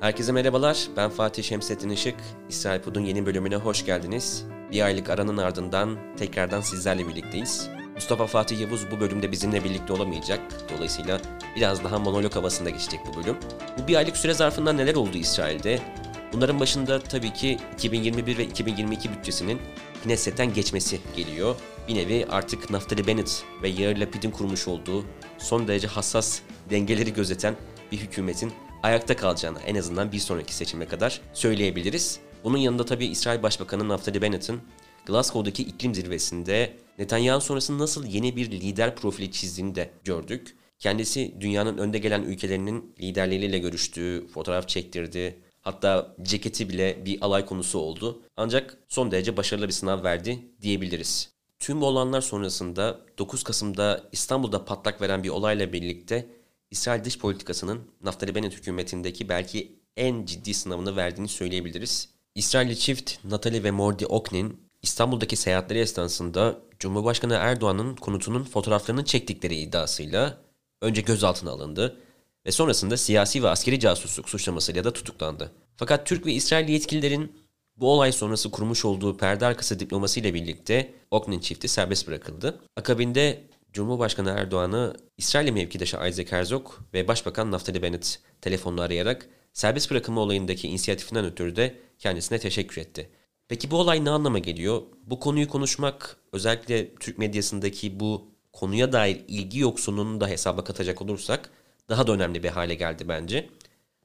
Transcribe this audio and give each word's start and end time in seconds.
Herkese 0.00 0.32
merhabalar, 0.32 0.88
ben 0.96 1.10
Fatih 1.10 1.42
Şemsettin 1.42 1.88
Işık. 1.88 2.14
İsrail 2.48 2.80
Pud'un 2.80 3.00
yeni 3.00 3.26
bölümüne 3.26 3.56
hoş 3.56 3.84
geldiniz. 3.84 4.44
Bir 4.72 4.82
aylık 4.82 5.10
aranın 5.10 5.36
ardından 5.36 5.98
tekrardan 6.16 6.60
sizlerle 6.60 7.08
birlikteyiz. 7.08 7.68
Mustafa 7.94 8.26
Fatih 8.26 8.60
Yavuz 8.60 8.90
bu 8.90 9.00
bölümde 9.00 9.32
bizimle 9.32 9.64
birlikte 9.64 9.92
olamayacak. 9.92 10.40
Dolayısıyla 10.76 11.20
biraz 11.56 11.84
daha 11.84 11.98
monolog 11.98 12.36
havasında 12.36 12.70
geçecek 12.70 13.00
bu 13.06 13.22
bölüm. 13.22 13.36
Bu 13.78 13.88
bir 13.88 13.96
aylık 13.96 14.16
süre 14.16 14.34
zarfında 14.34 14.72
neler 14.72 14.94
oldu 14.94 15.16
İsrail'de? 15.18 15.78
Bunların 16.32 16.60
başında 16.60 17.00
tabii 17.00 17.32
ki 17.32 17.58
2021 17.74 18.38
ve 18.38 18.44
2022 18.44 19.10
bütçesinin 19.12 19.60
Knesset'ten 20.02 20.52
geçmesi 20.54 21.00
geliyor. 21.16 21.56
Bir 21.88 21.94
nevi 21.94 22.26
artık 22.30 22.70
Naftali 22.70 23.06
Bennett 23.06 23.44
ve 23.62 23.68
Yair 23.68 23.96
Lapid'in 23.96 24.30
kurmuş 24.30 24.68
olduğu 24.68 25.04
son 25.38 25.68
derece 25.68 25.88
hassas 25.88 26.40
dengeleri 26.70 27.12
gözeten 27.12 27.54
bir 27.92 27.98
hükümetin 27.98 28.52
ayakta 28.84 29.16
kalacağını 29.16 29.58
en 29.60 29.74
azından 29.74 30.12
bir 30.12 30.18
sonraki 30.18 30.54
seçime 30.54 30.88
kadar 30.88 31.20
söyleyebiliriz. 31.32 32.20
Bunun 32.44 32.58
yanında 32.58 32.84
tabii 32.84 33.06
İsrail 33.06 33.42
Başbakanı 33.42 33.88
Naftali 33.88 34.22
Bennett'in 34.22 34.60
Glasgow'daki 35.06 35.62
iklim 35.62 35.94
zirvesinde 35.94 36.76
Netanyahu 36.98 37.40
sonrası 37.40 37.78
nasıl 37.78 38.06
yeni 38.06 38.36
bir 38.36 38.50
lider 38.50 38.96
profili 38.96 39.32
çizdiğini 39.32 39.74
de 39.74 39.90
gördük. 40.04 40.56
Kendisi 40.78 41.34
dünyanın 41.40 41.78
önde 41.78 41.98
gelen 41.98 42.22
ülkelerinin 42.22 42.94
liderleriyle 43.00 43.58
görüştü, 43.58 44.26
fotoğraf 44.34 44.68
çektirdi. 44.68 45.38
Hatta 45.62 46.16
ceketi 46.22 46.68
bile 46.68 47.04
bir 47.04 47.18
alay 47.20 47.46
konusu 47.46 47.78
oldu. 47.78 48.22
Ancak 48.36 48.78
son 48.88 49.10
derece 49.10 49.36
başarılı 49.36 49.66
bir 49.66 49.72
sınav 49.72 50.04
verdi 50.04 50.38
diyebiliriz. 50.62 51.34
Tüm 51.58 51.80
bu 51.80 51.86
olanlar 51.86 52.20
sonrasında 52.20 53.00
9 53.18 53.42
Kasım'da 53.42 54.08
İstanbul'da 54.12 54.64
patlak 54.64 55.00
veren 55.00 55.22
bir 55.22 55.28
olayla 55.28 55.72
birlikte 55.72 56.28
İsrail 56.70 57.04
dış 57.04 57.18
politikasının 57.18 57.90
Naftali 58.02 58.34
Bennett 58.34 58.54
hükümetindeki 58.54 59.28
belki 59.28 59.78
en 59.96 60.26
ciddi 60.26 60.54
sınavını 60.54 60.96
verdiğini 60.96 61.28
söyleyebiliriz. 61.28 62.08
İsrailli 62.34 62.78
çift 62.78 63.24
Natalie 63.24 63.62
ve 63.62 63.70
Mordi 63.70 64.06
Oknin 64.06 64.60
İstanbul'daki 64.82 65.36
seyahatleri 65.36 65.78
esnasında 65.78 66.58
Cumhurbaşkanı 66.78 67.34
Erdoğan'ın 67.34 67.96
konutunun 67.96 68.44
fotoğraflarını 68.44 69.04
çektikleri 69.04 69.56
iddiasıyla 69.56 70.38
önce 70.82 71.00
gözaltına 71.00 71.50
alındı 71.50 72.00
ve 72.46 72.52
sonrasında 72.52 72.96
siyasi 72.96 73.42
ve 73.42 73.48
askeri 73.48 73.80
casusluk 73.80 74.28
suçlamasıyla 74.28 74.84
da 74.84 74.92
tutuklandı. 74.92 75.52
Fakat 75.76 76.06
Türk 76.06 76.26
ve 76.26 76.32
İsrail 76.32 76.68
yetkililerin 76.68 77.32
bu 77.76 77.90
olay 77.90 78.12
sonrası 78.12 78.50
kurmuş 78.50 78.84
olduğu 78.84 79.16
perde 79.16 79.46
arkası 79.46 79.80
diplomasıyla 79.80 80.34
birlikte 80.34 80.94
Oknin 81.10 81.40
çifti 81.40 81.68
serbest 81.68 82.08
bırakıldı. 82.08 82.60
Akabinde 82.76 83.44
Cumhurbaşkanı 83.74 84.30
Erdoğan'ı 84.30 84.94
İsrail 85.18 85.52
mevkidaşı 85.52 85.96
Isaac 85.96 86.32
Herzog 86.32 86.70
ve 86.94 87.08
Başbakan 87.08 87.52
Naftali 87.52 87.82
Bennett 87.82 88.20
telefonla 88.40 88.82
arayarak 88.82 89.28
serbest 89.52 89.90
bırakılma 89.90 90.20
olayındaki 90.20 90.68
inisiyatifinden 90.68 91.24
ötürü 91.24 91.56
de 91.56 91.76
kendisine 91.98 92.38
teşekkür 92.38 92.82
etti. 92.82 93.10
Peki 93.48 93.70
bu 93.70 93.76
olay 93.76 94.04
ne 94.04 94.10
anlama 94.10 94.38
geliyor? 94.38 94.82
Bu 95.06 95.20
konuyu 95.20 95.48
konuşmak 95.48 96.16
özellikle 96.32 96.94
Türk 96.94 97.18
medyasındaki 97.18 98.00
bu 98.00 98.28
konuya 98.52 98.92
dair 98.92 99.20
ilgi 99.28 99.58
yoksunluğunu 99.58 100.20
da 100.20 100.28
hesaba 100.28 100.64
katacak 100.64 101.02
olursak 101.02 101.50
daha 101.88 102.06
da 102.06 102.12
önemli 102.12 102.42
bir 102.42 102.48
hale 102.48 102.74
geldi 102.74 103.08
bence. 103.08 103.50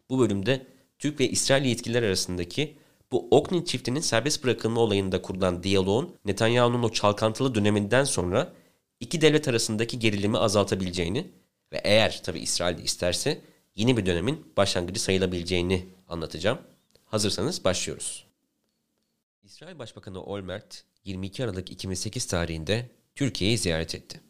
Bu 0.09 0.19
bölümde 0.19 0.65
Türk 0.99 1.19
ve 1.19 1.29
İsrail 1.29 1.65
yetkililer 1.65 2.03
arasındaki 2.03 2.77
bu 3.11 3.27
Oknin 3.31 3.63
çiftinin 3.63 3.99
serbest 3.99 4.43
bırakılma 4.43 4.81
olayında 4.81 5.21
kurulan 5.21 5.63
diyaloğun 5.63 6.15
Netanyahu'nun 6.25 6.83
o 6.83 6.89
çalkantılı 6.89 7.55
döneminden 7.55 8.03
sonra 8.03 8.53
iki 8.99 9.21
devlet 9.21 9.47
arasındaki 9.47 9.99
gerilimi 9.99 10.37
azaltabileceğini 10.37 11.27
ve 11.71 11.81
eğer 11.83 12.23
tabi 12.23 12.39
İsrail 12.39 12.77
de 12.77 12.83
isterse 12.83 13.41
yeni 13.75 13.97
bir 13.97 14.05
dönemin 14.05 14.53
başlangıcı 14.57 14.99
sayılabileceğini 14.99 15.85
anlatacağım. 16.07 16.59
Hazırsanız 17.05 17.63
başlıyoruz. 17.63 18.25
İsrail 19.43 19.79
Başbakanı 19.79 20.23
Olmert 20.23 20.83
22 21.05 21.43
Aralık 21.43 21.71
2008 21.71 22.25
tarihinde 22.25 22.89
Türkiye'yi 23.15 23.57
ziyaret 23.57 23.95
etti. 23.95 24.21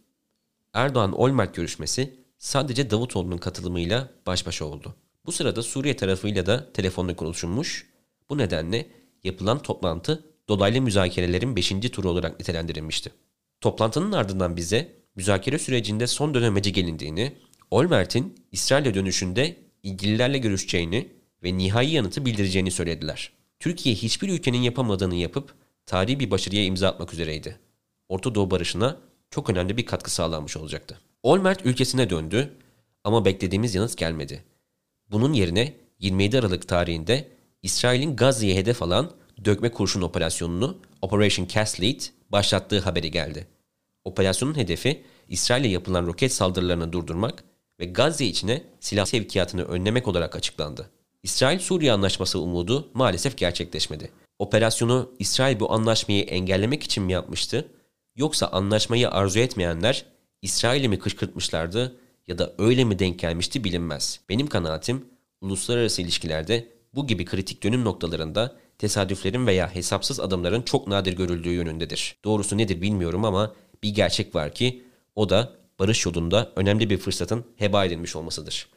Erdoğan-Olmert 0.74 1.56
görüşmesi 1.56 2.16
sadece 2.38 2.90
Davutoğlu'nun 2.90 3.38
katılımıyla 3.38 4.10
baş 4.26 4.46
başa 4.46 4.66
oldu. 4.66 4.96
Bu 5.26 5.32
sırada 5.32 5.64
Suriye 5.64 5.96
tarafıyla 5.96 6.46
da 6.46 6.74
telefonla 6.74 7.16
konuşulmuş. 7.16 7.90
Bu 8.30 8.38
nedenle 8.38 8.88
yapılan 9.24 9.62
toplantı 9.62 10.24
dolaylı 10.48 10.82
müzakerelerin 10.82 11.56
5. 11.56 11.70
turu 11.92 12.10
olarak 12.10 12.40
nitelendirilmişti. 12.40 13.12
Toplantının 13.62 14.12
ardından 14.12 14.58
bize 14.58 14.92
müzakere 15.16 15.60
sürecinde 15.60 16.08
son 16.08 16.34
dönemeci 16.34 16.74
gelindiğini, 16.74 17.34
Olmert'in 17.72 18.36
İsrail'e 18.52 18.94
dönüşünde 18.94 19.58
ilgililerle 19.84 20.38
görüşeceğini 20.38 21.10
ve 21.44 21.58
nihai 21.58 21.92
yanıtı 21.92 22.26
bildireceğini 22.26 22.72
söylediler. 22.72 23.32
Türkiye 23.60 23.96
hiçbir 23.96 24.30
ülkenin 24.30 24.62
yapamadığını 24.62 25.16
yapıp 25.16 25.54
tarihi 25.86 26.20
bir 26.20 26.32
başarıya 26.32 26.66
imza 26.66 26.90
atmak 26.90 27.14
üzereydi. 27.14 27.60
Orta 28.10 28.36
Doğu 28.36 28.52
barışına 28.52 28.98
çok 29.30 29.50
önemli 29.50 29.78
bir 29.78 29.86
katkı 29.86 30.12
sağlanmış 30.12 30.58
olacaktı. 30.58 31.00
Olmert 31.24 31.66
ülkesine 31.66 32.10
döndü 32.10 32.54
ama 33.04 33.26
beklediğimiz 33.26 33.76
yanıt 33.76 33.98
gelmedi. 33.98 34.44
Bunun 35.12 35.34
yerine 35.34 35.74
27 36.00 36.40
Aralık 36.40 36.68
tarihinde 36.68 37.28
İsrail'in 37.64 38.16
Gazze'ye 38.16 38.56
hedef 38.56 38.82
alan 38.82 39.12
dökme 39.46 39.72
kurşun 39.72 40.02
operasyonunu 40.02 40.78
Operation 41.02 41.48
Cast 41.48 41.82
Lead 41.82 42.00
başlattığı 42.32 42.80
haberi 42.80 43.12
geldi. 43.12 43.48
Operasyonun 44.06 44.58
hedefi 44.58 45.04
İsrail'e 45.28 45.68
yapılan 45.68 46.08
roket 46.08 46.34
saldırılarını 46.34 46.94
durdurmak 46.94 47.44
ve 47.80 47.86
Gazze 47.86 48.26
içine 48.26 48.64
silah 48.80 49.06
sevkiyatını 49.06 49.64
önlemek 49.64 50.08
olarak 50.08 50.36
açıklandı. 50.36 50.90
İsrail-Suriye 51.24 51.92
anlaşması 51.92 52.40
umudu 52.40 52.90
maalesef 52.94 53.38
gerçekleşmedi. 53.38 54.12
Operasyonu 54.40 55.12
İsrail 55.20 55.60
bu 55.60 55.74
anlaşmayı 55.74 56.24
engellemek 56.24 56.84
için 56.84 57.04
mi 57.04 57.12
yapmıştı? 57.14 57.68
Yoksa 58.16 58.48
anlaşmayı 58.48 59.10
arzu 59.10 59.40
etmeyenler 59.40 60.06
İsrail'i 60.42 60.90
mi 60.90 61.00
kışkırtmışlardı 61.00 61.96
ya 62.28 62.38
da 62.38 62.54
öyle 62.58 62.84
mi 62.84 63.00
denk 63.00 63.20
gelmişti 63.20 63.64
bilinmez. 63.64 64.20
Benim 64.30 64.48
kanaatim 64.48 65.06
uluslararası 65.42 66.02
ilişkilerde 66.02 66.68
bu 66.96 67.08
gibi 67.08 67.26
kritik 67.26 67.64
dönüm 67.64 67.84
noktalarında 67.84 68.56
tesadüflerin 68.80 69.48
veya 69.48 69.76
hesapsız 69.76 70.20
adımların 70.20 70.62
çok 70.62 70.88
nadir 70.88 71.14
görüldüğü 71.14 71.50
yönündedir. 71.50 72.16
Doğrusu 72.24 72.58
nedir 72.58 72.82
bilmiyorum 72.82 73.26
ama 73.26 73.54
bir 73.84 73.90
gerçek 73.90 74.36
var 74.36 74.54
ki 74.54 74.84
o 75.16 75.30
da 75.30 75.56
barış 75.80 76.06
yolunda 76.06 76.52
önemli 76.56 76.90
bir 76.90 76.98
fırsatın 76.98 77.46
heba 77.56 77.86
edilmiş 77.86 78.16
olmasıdır. 78.16 78.68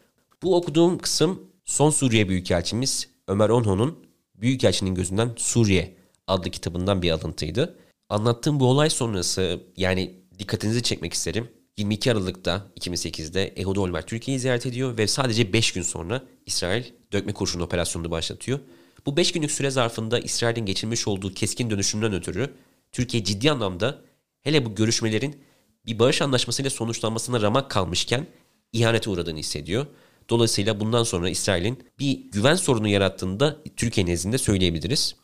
Bu 0.43 0.57
okuduğum 0.57 0.99
kısım 0.99 1.43
son 1.65 1.91
Suriye 1.91 2.29
Büyükelçimiz 2.29 3.09
Ömer 3.29 3.49
Onho'nun 3.49 3.99
Büyükelçinin 4.35 4.95
Gözünden 4.95 5.31
Suriye 5.37 5.97
adlı 6.27 6.51
kitabından 6.51 7.03
bir 7.03 7.11
alıntıydı. 7.11 7.79
Anlattığım 8.09 8.61
bu 8.61 8.67
olay 8.67 8.91
sonrası 8.91 9.61
yani 9.77 10.15
dikkatinizi 10.39 10.83
çekmek 10.83 11.13
isterim. 11.13 11.49
22 11.77 12.13
Aralık'ta 12.13 12.67
2008'de 12.81 13.45
Ehud 13.45 13.77
Olmert 13.77 14.09
Türkiye'yi 14.09 14.41
ziyaret 14.41 14.67
ediyor 14.67 14.99
ve 14.99 15.07
sadece 15.07 15.53
5 15.53 15.73
gün 15.73 15.83
sonra 15.83 16.23
İsrail 16.47 16.85
dökme 17.13 17.33
kurşunu 17.33 17.63
operasyonunu 17.63 18.11
başlatıyor. 18.11 18.59
Bu 19.07 19.17
5 19.17 19.33
günlük 19.33 19.51
süre 19.51 19.71
zarfında 19.71 20.19
İsrail'in 20.19 20.67
geçirmiş 20.67 21.09
olduğu 21.09 21.35
keskin 21.35 21.71
dönüşümden 21.71 22.13
ötürü 22.13 22.55
Türkiye 22.93 23.25
ciddi 23.25 23.51
anlamda 23.51 23.99
hele 24.43 24.65
bu 24.65 24.75
görüşmelerin 24.75 25.43
bir 25.87 25.99
barış 25.99 26.23
anlaşmasıyla 26.23 26.71
sonuçlanmasına 26.71 27.43
ramak 27.43 27.71
kalmışken 27.71 28.27
ihanete 28.73 29.11
uğradığını 29.11 29.39
hissediyor. 29.39 29.87
Dolayısıyla 30.29 30.81
bundan 30.81 31.03
sonra 31.03 31.29
İsrail'in 31.29 31.85
bir 31.99 32.31
güven 32.31 32.55
sorunu 32.55 32.89
yarattığını 32.89 33.41
da 33.41 33.57
Türkiye 33.77 34.07
nezdinde 34.07 34.39
söyleyebiliriz. 34.39 35.17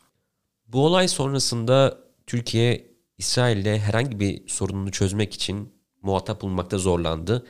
Bu 0.67 0.87
olay 0.87 1.09
sonrasında 1.09 1.99
Türkiye 2.27 2.87
İsrail'le 3.19 3.79
herhangi 3.79 4.21
bir 4.21 4.49
sorununu 4.49 4.93
çözmek 4.93 5.35
için 5.35 5.73
muhatap 6.03 6.43
bulmakta 6.43 6.79
zorlandı 6.79 7.47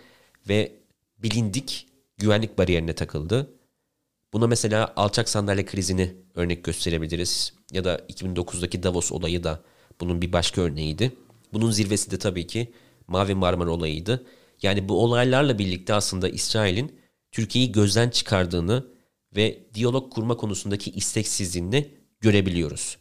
ve 0.48 0.72
bilindik 1.18 1.86
güvenlik 2.18 2.58
bariyerine 2.58 2.94
takıldı. 2.94 3.57
Buna 4.32 4.46
mesela 4.46 4.92
alçak 4.96 5.28
sandalye 5.28 5.64
krizini 5.64 6.14
örnek 6.34 6.64
gösterebiliriz. 6.64 7.52
Ya 7.72 7.84
da 7.84 7.96
2009'daki 7.96 8.82
Davos 8.82 9.12
olayı 9.12 9.44
da 9.44 9.62
bunun 10.00 10.22
bir 10.22 10.32
başka 10.32 10.60
örneğiydi. 10.62 11.12
Bunun 11.52 11.70
zirvesi 11.70 12.10
de 12.10 12.18
tabii 12.18 12.46
ki 12.46 12.72
Mavi 13.06 13.34
Marmara 13.34 13.70
olayıydı. 13.70 14.26
Yani 14.62 14.88
bu 14.88 15.04
olaylarla 15.04 15.58
birlikte 15.58 15.94
aslında 15.94 16.28
İsrail'in 16.28 16.98
Türkiye'yi 17.32 17.72
gözden 17.72 18.10
çıkardığını 18.10 18.86
ve 19.36 19.58
diyalog 19.74 20.12
kurma 20.12 20.36
konusundaki 20.36 20.90
isteksizliğini 20.90 21.90
görebiliyoruz. 22.20 22.98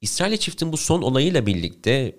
İsrail 0.00 0.36
çiftin 0.36 0.72
bu 0.72 0.76
son 0.76 1.02
olayıyla 1.02 1.46
birlikte 1.46 2.18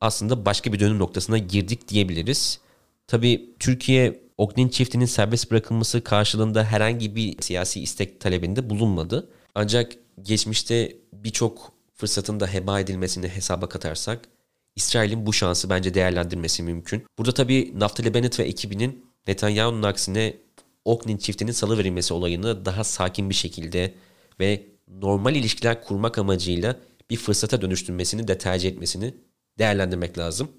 aslında 0.00 0.44
başka 0.46 0.72
bir 0.72 0.80
dönüm 0.80 0.98
noktasına 0.98 1.38
girdik 1.38 1.88
diyebiliriz. 1.88 2.60
Tabii 3.06 3.54
Türkiye 3.58 4.29
Ognin 4.40 4.68
çiftinin 4.68 5.06
serbest 5.06 5.50
bırakılması 5.50 6.04
karşılığında 6.04 6.64
herhangi 6.64 7.16
bir 7.16 7.42
siyasi 7.42 7.80
istek 7.80 8.20
talebinde 8.20 8.70
bulunmadı. 8.70 9.28
Ancak 9.54 9.92
geçmişte 10.22 10.96
birçok 11.12 11.72
fırsatın 11.94 12.40
da 12.40 12.46
heba 12.46 12.80
edilmesini 12.80 13.28
hesaba 13.28 13.68
katarsak 13.68 14.28
İsrail'in 14.76 15.26
bu 15.26 15.32
şansı 15.32 15.70
bence 15.70 15.94
değerlendirmesi 15.94 16.62
mümkün. 16.62 17.04
Burada 17.18 17.34
tabii 17.34 17.72
Naftali 17.76 18.14
Bennett 18.14 18.38
ve 18.38 18.44
ekibinin 18.44 19.06
Netanyahu'nun 19.26 19.82
aksine 19.82 20.36
Oakland 20.84 21.18
çiftinin 21.18 21.52
salı 21.52 21.78
verilmesi 21.78 22.14
olayını 22.14 22.64
daha 22.64 22.84
sakin 22.84 23.30
bir 23.30 23.34
şekilde 23.34 23.94
ve 24.40 24.66
normal 24.88 25.34
ilişkiler 25.36 25.84
kurmak 25.84 26.18
amacıyla 26.18 26.76
bir 27.10 27.16
fırsata 27.16 27.62
dönüştürmesini 27.62 28.28
de 28.28 28.38
tercih 28.38 28.68
etmesini 28.68 29.14
değerlendirmek 29.58 30.18
lazım. 30.18 30.50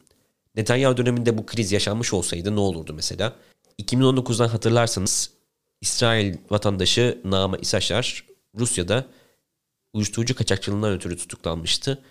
Netanyahu 0.55 0.97
döneminde 0.97 1.37
bu 1.37 1.45
kriz 1.45 1.71
yaşanmış 1.71 2.13
olsaydı 2.13 2.55
ne 2.55 2.59
olurdu 2.59 2.93
mesela? 2.93 3.35
2019'dan 3.81 4.47
hatırlarsanız 4.47 5.31
İsrail 5.81 6.35
vatandaşı 6.49 7.21
Naama 7.23 7.57
İsaşar 7.57 8.25
Rusya'da 8.59 9.05
uyuşturucu 9.93 10.35
kaçakçılığından 10.35 10.93
ötürü 10.93 11.17
tutuklanmıştı. 11.17 12.03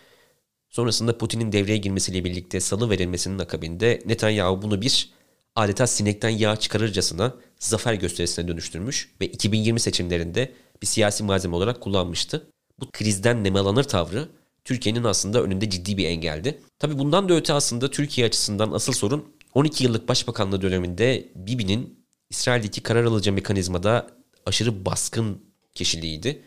Sonrasında 0.69 1.19
Putin'in 1.19 1.53
devreye 1.53 1.77
girmesiyle 1.77 2.25
birlikte 2.25 2.61
salı 2.61 2.91
verilmesinin 2.91 3.39
akabinde 3.39 4.03
Netanyahu 4.07 4.63
bunu 4.63 4.83
bir 4.83 5.11
adeta 5.57 5.87
sinekten 5.87 6.29
yağ 6.29 6.57
çıkarırcasına 6.57 7.35
zafer 7.59 7.95
gösterisine 7.95 8.49
dönüştürmüş 8.49 9.11
ve 9.21 9.27
2020 9.27 9.81
seçimlerinde 9.81 10.53
bir 10.83 10.87
siyasi 10.87 11.25
malzeme 11.25 11.57
olarak 11.57 11.81
kullanmıştı. 11.81 12.47
Bu 12.81 12.91
krizden 12.91 13.45
nemalanır 13.45 13.85
tavrı 13.85 14.29
Türkiye'nin 14.65 15.05
aslında 15.05 15.43
önünde 15.43 15.71
ciddi 15.71 15.97
bir 15.97 16.05
engeldi. 16.05 16.61
Tabi 16.79 16.99
bundan 16.99 17.29
da 17.29 17.35
öte 17.35 17.53
aslında 17.53 17.91
Türkiye 17.91 18.27
açısından 18.27 18.73
asıl 18.73 18.93
sorun 18.93 19.40
12 19.55 19.85
yıllık 19.85 20.09
başbakanlığı 20.09 20.63
döneminde 20.63 21.29
Bibi'nin 21.35 22.05
İsrail'deki 22.31 22.81
karar 22.81 23.05
alıcı 23.05 23.33
mekanizmada 23.33 24.11
aşırı 24.47 24.85
baskın 24.85 25.45
kişiliğiydi. 25.75 26.43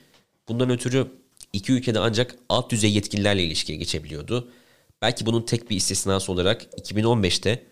Bundan 0.47 0.69
ötürü 0.69 1.07
iki 1.53 1.71
ülkede 1.73 1.99
ancak 1.99 2.35
alt 2.49 2.71
düzey 2.71 2.93
yetkililerle 2.93 3.43
ilişkiye 3.43 3.77
geçebiliyordu. 3.77 4.51
Belki 5.01 5.25
bunun 5.25 5.41
tek 5.41 5.69
bir 5.69 5.75
istisnası 5.75 6.31
olarak 6.31 6.63
2015'te 6.63 7.63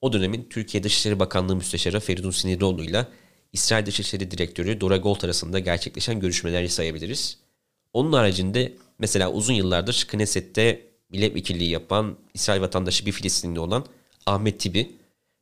o 0.00 0.12
dönemin 0.12 0.46
Türkiye 0.50 0.82
Dışişleri 0.82 1.18
Bakanlığı 1.18 1.56
Müsteşarı 1.56 2.00
Feridun 2.00 2.30
Sinirlioğlu 2.30 2.84
ile 2.84 3.06
İsrail 3.52 3.86
Dışişleri 3.86 4.30
Direktörü 4.30 4.80
Dora 4.80 4.96
Gold 4.96 5.22
arasında 5.22 5.58
gerçekleşen 5.58 6.20
görüşmeleri 6.20 6.68
sayabiliriz. 6.68 7.38
Onun 7.92 8.12
haricinde 8.12 8.72
mesela 8.98 9.32
uzun 9.32 9.54
yıllardır 9.54 10.06
Knesset'te 10.08 10.86
milletvekilliği 11.10 11.70
yapan 11.70 12.18
İsrail 12.34 12.60
vatandaşı 12.60 13.06
bir 13.06 13.12
Filistinli 13.12 13.60
olan 13.60 13.84
Ahmet 14.30 14.60
Tibi 14.60 14.92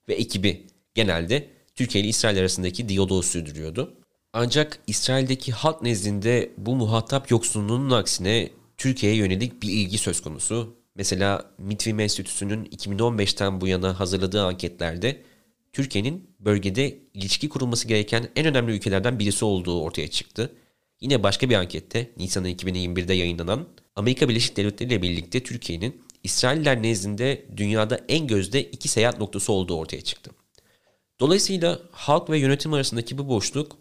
ve 0.09 0.15
ekibi 0.15 0.67
genelde 0.95 1.49
Türkiye 1.75 2.05
ile 2.05 2.09
İsrail 2.09 2.39
arasındaki 2.39 2.89
diyaloğu 2.89 3.23
sürdürüyordu. 3.23 3.95
Ancak 4.33 4.79
İsrail'deki 4.87 5.53
halk 5.53 5.83
nezdinde 5.83 6.51
bu 6.57 6.77
muhatap 6.77 7.31
yoksunluğunun 7.31 7.91
aksine 7.91 8.51
Türkiye'ye 8.77 9.19
yönelik 9.19 9.63
bir 9.63 9.69
ilgi 9.69 9.99
söz 9.99 10.21
konusu. 10.21 10.77
Mesela 10.95 11.51
Mitvim 11.59 12.01
Enstitüsü'nün 12.01 12.65
2015'ten 12.65 13.61
bu 13.61 13.67
yana 13.67 14.01
hazırladığı 14.01 14.45
anketlerde 14.45 15.23
Türkiye'nin 15.73 16.31
bölgede 16.41 16.99
ilişki 17.15 17.49
kurulması 17.49 17.89
gereken 17.89 18.29
en 18.37 18.47
önemli 18.47 18.73
ülkelerden 18.73 19.19
birisi 19.19 19.45
olduğu 19.45 19.83
ortaya 19.83 20.09
çıktı. 20.09 20.53
Yine 21.01 21.23
başka 21.23 21.51
bir 21.51 21.55
ankette 21.55 22.11
Nisan 22.17 22.45
2021'de 22.45 23.15
yayınlanan 23.15 23.69
Amerika 23.97 24.29
Birleşik 24.29 24.57
Devletleri 24.57 24.89
ile 24.89 25.03
birlikte 25.03 25.43
Türkiye'nin 25.43 26.03
İsrailler 26.23 26.83
nezdinde 26.83 27.47
dünyada 27.57 28.01
en 28.09 28.27
gözde 28.27 28.63
iki 28.63 28.89
seyahat 28.89 29.19
noktası 29.19 29.53
olduğu 29.53 29.77
ortaya 29.77 30.01
çıktı. 30.01 30.31
Dolayısıyla 31.21 31.81
halk 31.91 32.31
ve 32.31 32.39
yönetim 32.39 32.73
arasındaki 32.73 33.19
bu 33.19 33.29
boşluk 33.29 33.77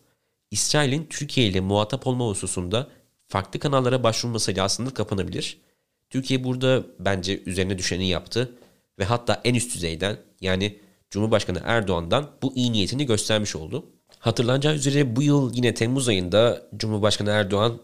İsrail'in 0.51 1.07
Türkiye 1.10 1.48
ile 1.48 1.60
muhatap 1.60 2.07
olma 2.07 2.28
hususunda 2.28 2.88
farklı 3.28 3.60
kanallara 3.60 4.04
başvurmasıyla 4.04 4.63
aslında 4.63 4.94
kapanabilir. 4.94 5.62
Türkiye 6.10 6.44
burada 6.44 6.84
bence 7.00 7.44
üzerine 7.45 7.78
düşeni 7.78 8.07
yaptı 8.07 8.51
ve 9.00 9.06
hatta 9.06 9.42
en 9.44 9.56
üst 9.56 9.75
düzeyden 9.75 10.18
yani 10.42 10.80
Cumhurbaşkanı 11.10 11.62
Erdoğan'dan 11.66 12.30
bu 12.42 12.56
iyi 12.56 12.72
niyetini 12.72 13.06
göstermiş 13.06 13.56
oldu. 13.56 13.86
Hatırlanacağı 14.19 14.75
üzere 14.75 15.16
bu 15.16 15.22
yıl 15.22 15.54
yine 15.54 15.74
Temmuz 15.74 16.10
ayında 16.10 16.68
Cumhurbaşkanı 16.78 17.30
Erdoğan 17.30 17.80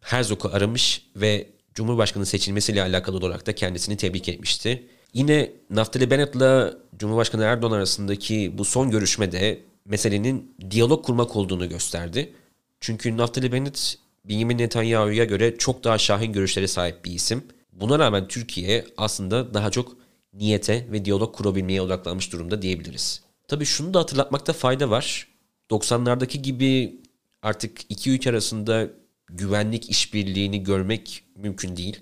Herzog'u 0.00 0.48
aramış 0.48 1.10
ve 1.16 1.55
Cumhurbaşkanı 1.76 2.26
seçilmesiyle 2.26 2.82
alakalı 2.82 3.16
olarak 3.16 3.46
da 3.46 3.54
kendisini 3.54 3.96
tebrik 3.96 4.28
etmişti. 4.28 4.86
Yine 5.14 5.52
Naftali 5.70 6.10
Bennett 6.10 6.34
ile 6.34 6.72
Cumhurbaşkanı 6.98 7.42
Erdoğan 7.42 7.72
arasındaki 7.72 8.58
bu 8.58 8.64
son 8.64 8.90
görüşmede 8.90 9.62
meselenin 9.84 10.54
diyalog 10.70 11.04
kurmak 11.04 11.36
olduğunu 11.36 11.68
gösterdi. 11.68 12.32
Çünkü 12.80 13.16
Naftali 13.16 13.52
Bennett 13.52 13.98
Benjamin 14.24 14.58
Netanyahu'ya 14.58 15.24
göre 15.24 15.56
çok 15.56 15.84
daha 15.84 15.98
şahin 15.98 16.32
görüşlere 16.32 16.68
sahip 16.68 17.04
bir 17.04 17.10
isim. 17.10 17.44
Buna 17.72 17.98
rağmen 17.98 18.28
Türkiye 18.28 18.84
aslında 18.96 19.54
daha 19.54 19.70
çok 19.70 19.96
niyete 20.32 20.86
ve 20.92 21.04
diyalog 21.04 21.34
kurabilmeye 21.34 21.82
odaklanmış 21.82 22.32
durumda 22.32 22.62
diyebiliriz. 22.62 23.22
Tabii 23.48 23.64
şunu 23.64 23.94
da 23.94 23.98
hatırlatmakta 23.98 24.52
fayda 24.52 24.90
var. 24.90 25.28
90'lardaki 25.70 26.38
gibi 26.38 27.00
artık 27.42 27.80
iki 27.88 28.10
ülke 28.10 28.30
arasında 28.30 28.90
güvenlik 29.28 29.90
işbirliğini 29.90 30.62
görmek 30.62 31.24
mümkün 31.36 31.76
değil. 31.76 32.00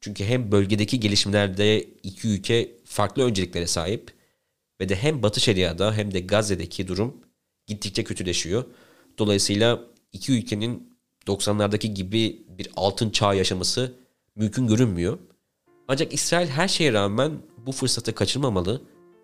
Çünkü 0.00 0.24
hem 0.24 0.52
bölgedeki 0.52 1.00
gelişmelerde 1.00 1.82
iki 2.02 2.28
ülke 2.28 2.70
farklı 2.84 3.22
önceliklere 3.22 3.66
sahip 3.66 4.12
ve 4.80 4.88
de 4.88 4.96
hem 4.96 5.22
Batı 5.22 5.40
Şeria'da 5.40 5.94
hem 5.94 6.14
de 6.14 6.20
Gazze'deki 6.20 6.88
durum 6.88 7.16
gittikçe 7.66 8.04
kötüleşiyor. 8.04 8.64
Dolayısıyla 9.18 9.80
iki 10.12 10.32
ülkenin 10.32 10.94
90'lardaki 11.26 11.86
gibi 11.86 12.42
bir 12.58 12.68
altın 12.76 13.10
çağ 13.10 13.34
yaşaması 13.34 13.94
mümkün 14.36 14.66
görünmüyor. 14.66 15.18
Ancak 15.88 16.14
İsrail 16.14 16.48
her 16.48 16.68
şeye 16.68 16.92
rağmen 16.92 17.32
bu 17.66 17.72
fırsatı 17.72 18.14
kaçırmamalı 18.14 18.82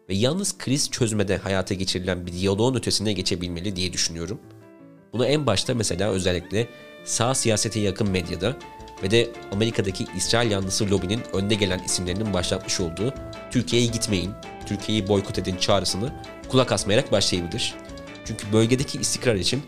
ve 0.08 0.14
yalnız 0.14 0.58
kriz 0.58 0.90
çözmede 0.90 1.36
hayata 1.36 1.74
geçirilen 1.74 2.26
bir 2.26 2.32
diyaloğun 2.32 2.74
ötesine 2.74 3.12
geçebilmeli 3.12 3.76
diye 3.76 3.92
düşünüyorum. 3.92 4.40
Bunu 5.12 5.26
en 5.26 5.46
başta 5.46 5.74
mesela 5.74 6.10
özellikle 6.10 6.68
sağ 7.04 7.34
siyasete 7.34 7.80
yakın 7.80 8.10
medyada 8.10 8.56
ve 9.02 9.10
de 9.10 9.30
Amerika'daki 9.52 10.06
İsrail 10.16 10.50
yanlısı 10.50 10.90
lobinin 10.90 11.22
önde 11.32 11.54
gelen 11.54 11.78
isimlerinin 11.78 12.32
başlatmış 12.32 12.80
olduğu 12.80 13.14
Türkiye'ye 13.50 13.88
gitmeyin, 13.88 14.30
Türkiye'yi 14.66 15.08
boykot 15.08 15.38
edin 15.38 15.56
çağrısını 15.56 16.12
kulak 16.48 16.72
asmayarak 16.72 17.12
başlayabilir. 17.12 17.74
Çünkü 18.24 18.52
bölgedeki 18.52 18.98
istikrar 18.98 19.34
için 19.34 19.62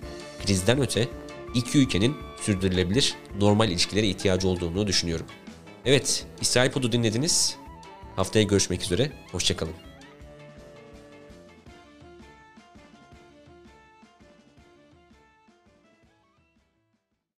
krizden 0.47 0.81
öte 0.81 1.09
iki 1.55 1.79
ülkenin 1.79 2.17
sürdürülebilir 2.41 3.15
normal 3.41 3.71
ilişkilere 3.71 4.07
ihtiyacı 4.07 4.49
olduğunu 4.49 4.87
düşünüyorum. 4.87 5.27
Evet, 5.85 6.27
İsrail 6.41 6.71
Pod'u 6.71 6.93
dinlediniz. 6.93 7.57
Haftaya 8.17 8.45
görüşmek 8.45 8.83
üzere, 8.83 9.13
hoşçakalın. 9.33 9.92